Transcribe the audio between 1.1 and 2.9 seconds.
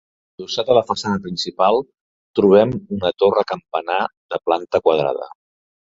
principal trobem